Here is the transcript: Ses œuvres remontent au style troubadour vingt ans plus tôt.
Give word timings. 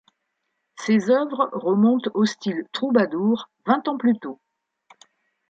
Ses 0.79 1.11
œuvres 1.11 1.51
remontent 1.53 2.09
au 2.15 2.25
style 2.25 2.63
troubadour 2.71 3.51
vingt 3.67 3.87
ans 3.87 3.97
plus 3.99 4.17
tôt. 4.17 4.41